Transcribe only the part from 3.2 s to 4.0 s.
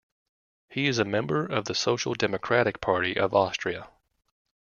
Austria.